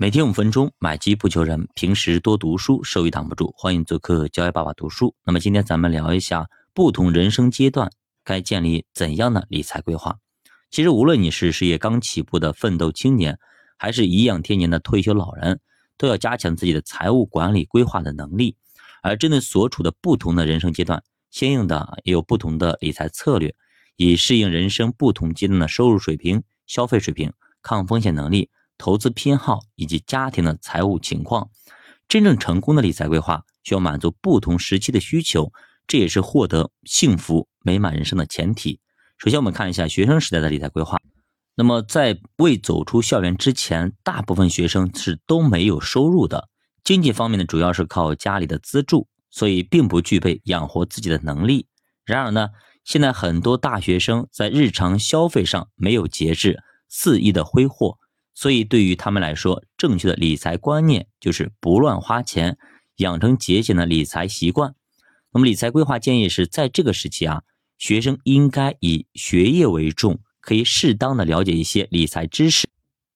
[0.00, 1.66] 每天五分钟，买基不求人。
[1.74, 3.52] 平时多读书，收益挡不住。
[3.56, 5.12] 欢迎做客教育爸爸读书。
[5.24, 7.90] 那么今天咱们聊一下不同人生阶段
[8.22, 10.16] 该建立怎样的理财规划。
[10.70, 13.40] 其实无论你是事业刚起步的奋斗青年，
[13.76, 15.58] 还是颐养天年的退休老人，
[15.96, 18.54] 都要加强自己的财务管理规划的能力。
[19.02, 21.02] 而针对所处的不同的人生阶段，
[21.32, 23.52] 相应的也有不同的理财策略，
[23.96, 28.48] 以适应人生不同阶段的收入水平、消费水平、抗风险能力。
[28.78, 31.50] 投资偏好以及家庭的财务情况，
[32.08, 35.52] 真正成功的理财规划需要满足不同时期的需求，
[35.86, 38.80] 这也是获得幸福美满人生的前提。
[39.18, 40.96] 首先，我们看一下学生时代的理财规划。
[41.56, 46.48] 那么，在未走出校园之前，大部分学生是都没有收入的，
[46.84, 51.66] 经济方面呢，主要是靠家里的资助，所以并不具备养活自己的能力。
[52.04, 52.50] 然而呢，
[52.84, 57.98] 现在很多大学生在日常消费上没有节制，肆意的挥霍。
[58.40, 62.56] 所以，对于他们来说，正确的理财观念就是不乱花钱，
[62.98, 64.76] 养成节俭的理财习惯。
[65.32, 67.42] 那么，理财规划建议是在这个时期啊，
[67.78, 72.68] 学生应该以学业为重，可以适当的了解一些理财知识。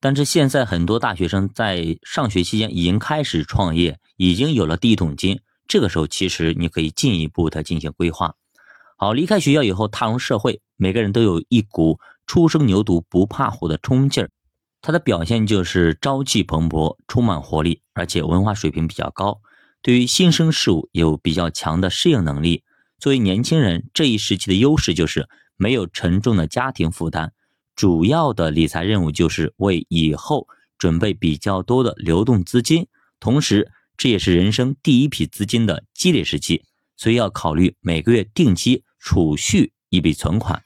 [0.00, 8.34] 但是，现在很多大学生在上学期间已经开始创业，已经有了第一桶金，这个时候其实你可以进一步的进行规划。
[8.98, 14.28] 好，离开学校以后踏入社会，每个人都有一股初生牛犊不怕虎的冲劲儿。
[14.86, 19.40] 他的表现就是朝气蓬勃、充满活力，而且文化水平比较高，
[19.82, 22.62] 对于新生事物有比较强的适应能力。
[23.00, 27.32] 作为年轻人，这一时期的优势就是没有沉重的家庭负担，
[27.74, 30.46] 主要的理财任务就是为以后
[30.78, 32.86] 准备比较多的流动资金，
[33.18, 36.62] 同时这也是人生第一批资金的积累时期，
[36.96, 40.62] 所以要考虑每个月定期储蓄一笔存款。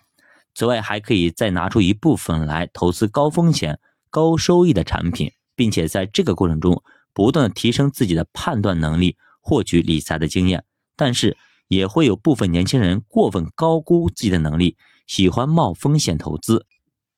[0.54, 3.80] 此外，还可以再拿出一部分来投资高风险。
[4.10, 6.82] 高收益的产品，并且在这个过程中
[7.14, 10.64] 不断提升自己的判断能力，获取理财的经验。
[10.96, 11.36] 但是
[11.68, 14.76] 也会有部分年轻人过分高估自己的能力，
[15.06, 16.66] 喜欢冒风险投资，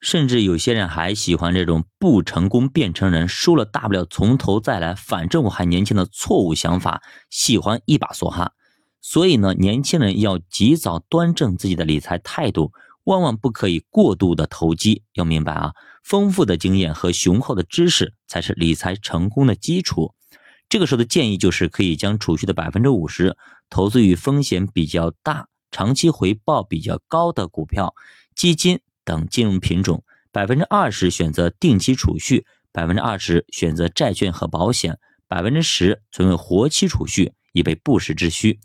[0.00, 8.52] 甚至有些人还喜欢这种不成功变成人，输了大不了从头再来，反正我还年轻的错误想法，喜欢一把梭哈。
[9.00, 12.72] 所以呢，年轻人要及早端正自己的理财态度。
[13.04, 15.72] 万万不可以过度的投机，要明白啊，
[16.04, 20.14] 丰富的经验和雄厚的知识才是理财成功的基础。
[20.68, 23.36] 这个时候的建议就是可以将储蓄的百分之五十
[23.68, 27.94] 投资于风险比较大、长期回报比较高的股票、
[28.34, 34.98] 基金等金融品种，百分之二十选择定期储蓄，百分之二十选择债券和保险，
[35.28, 38.60] 百分之十存为活期储蓄，以备不时之需。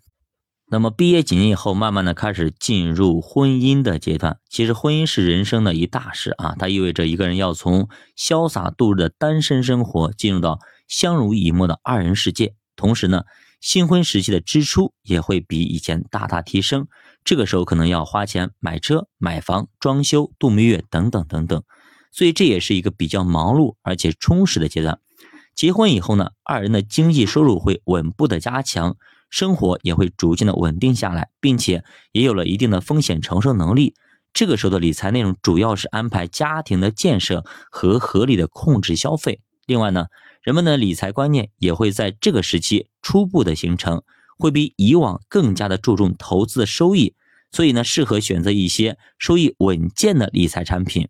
[0.69, 4.37] 那么毕业几年以后，慢慢的开始进入婚姻的阶段。
[4.49, 12.53] 其实婚姻是人生的一大事啊，它意味着一个人要从潇洒度日的单身生活，进入到相濡以沫的二人世界。
[12.75, 13.23] 同时呢，
[13.61, 16.87] 新婚时期的支出也会比以前大大提升。
[17.23, 21.63] 这个时候可能要花钱买车、买房、装修、度蜜月等等等等。
[22.11, 24.99] 所以这也是一个比较忙碌而且充实的阶段。
[25.55, 28.97] 结婚以后呢，二人的经济收入会稳步的加强。
[29.29, 33.93] 生活也会逐渐的稳定下来，并且也有了一定的风险承受能力。
[34.33, 39.41] 这个时候的理财内容主要是安排家庭的建设和合理的控制消费。
[39.65, 40.07] 另外呢，
[40.41, 44.03] 人们的理财观念也会在这个时期初步的形成，
[44.37, 47.15] 会比以往更加的注重投资的收益。
[47.51, 51.07] 所以呢，适合选择一些收益稳健的理财产品。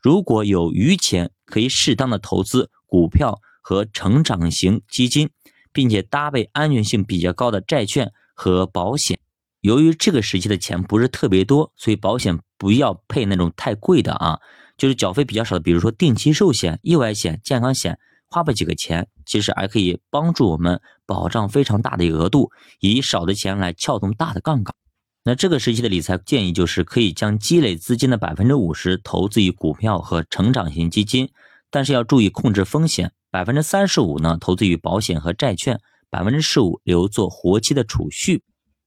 [0.00, 5.30] 如果有余钱，可以适当的投资股票和成长型基金。
[5.72, 9.18] 并且搭配安全性比较高的债券和保险。
[9.60, 14.40] 由于这个时期的钱不是特别多，所以保险不要配那种太贵的啊，
[14.78, 17.98] 就是缴费比较少的，比如说定期寿险、意外险、健康险，
[18.30, 24.74] 花不几个钱，其实还可以帮助我们保障非常大的额度，以少的钱来撬动大的杠杆。
[25.22, 31.28] 那这个时期的理财建议就是可以将积累资金的百分之五十投资于股票和成长型基金，
[31.70, 33.12] 但是要注意控制风险。
[33.32, 35.76] 百分之三十五呢，投资于保险和债券；
[36.10, 38.42] 百分之十五留作活期的储蓄。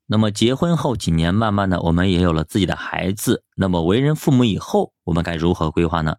[0.06, 3.45] 那么结婚后几年，慢慢的我们也有了自己的孩子。
[3.56, 6.18] 那么为人父母以后，我们该如何规划呢？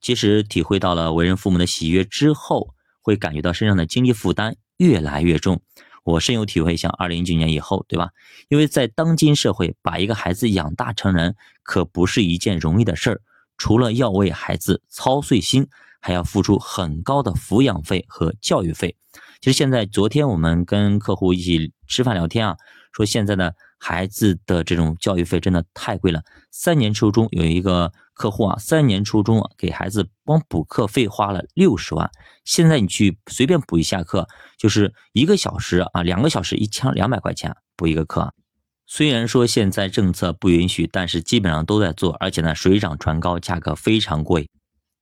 [0.00, 2.70] 其实体会到了为人父母的喜悦之后，
[3.02, 5.60] 会感觉到身上的经济负担越来越重。
[6.02, 8.08] 我深有体会，像二零一九年以后，对吧？
[8.48, 13.20] 因为在当今社会，把一个孩子养大成人，可不是一件容易的事儿。
[13.58, 15.68] 除了要为孩子操碎心。
[16.00, 18.96] 还要付出很高的抚养费和教育费。
[19.40, 22.56] 其实现在，昨天我们跟客户一起吃饭聊天啊，
[22.92, 26.22] 说现在的孩子的这种教育费真的太贵了。
[26.50, 32.10] 三年初中有一个客户啊，三年初中啊，给孩子光补课费花了六十万。
[32.44, 34.26] 现在你去随便补一下课，
[34.56, 38.32] 就是一个小时啊，两个小时一千两百块钱补一个课。
[38.86, 44.48] 虽然说现在政策不允许，但是基本上都在做，而且呢水涨船高，价格非常贵。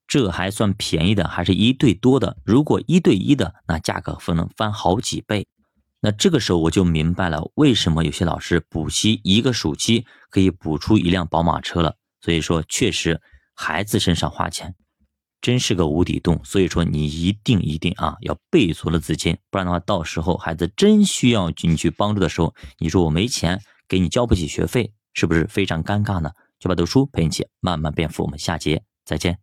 [0.06, 2.36] 这还算便宜的，还是一对多的。
[2.44, 5.46] 如果一对一的，那价格可能翻好几倍。
[6.00, 11.96] 那这个时候我就明白了，为什么有些老师补习一个暑期可以补出一辆宝马车了。
[12.20, 13.20] 所以说，确实
[13.54, 14.74] 孩子身上花钱
[15.40, 16.40] 真是个无底洞。
[16.44, 26.30] 所以说，你一定一定啊，要备足了资金，不然的话，到时候孩子真需要你去帮助的时候，你说我没钱给你交不起学费，是不是非常尴尬呢？
[26.58, 28.22] 就把读书陪你一起慢慢变富。
[28.24, 29.38] 我们下节再见。